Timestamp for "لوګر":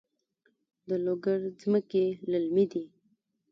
1.05-1.39